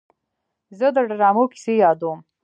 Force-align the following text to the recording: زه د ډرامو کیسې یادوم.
زه 0.77 0.87
د 0.95 0.97
ډرامو 1.09 1.43
کیسې 1.51 1.73
یادوم. 1.83 2.19